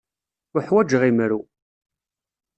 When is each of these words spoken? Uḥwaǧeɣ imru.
Uḥwaǧeɣ 0.57 1.01
imru. 1.09 1.39